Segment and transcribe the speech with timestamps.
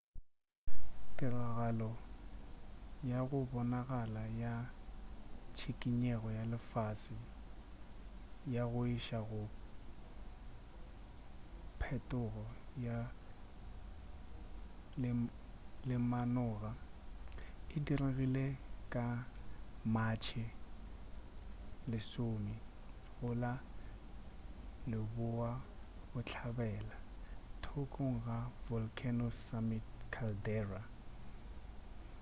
[1.17, 1.89] tiragalo
[3.09, 4.53] ya go bonagala ya
[5.55, 7.15] tšhikinyego ya lefase
[8.55, 9.41] ya go iša go
[11.79, 12.45] phetogo
[12.85, 12.97] ya
[15.87, 16.71] lemanoga
[17.75, 18.45] e diregile
[18.93, 19.05] ka
[19.93, 20.45] matšhe
[21.89, 22.55] 10
[23.17, 23.53] go la
[24.91, 26.95] leboabohlabela
[27.63, 28.37] thokong ga
[28.69, 29.83] volcano's summit
[30.13, 30.81] caldera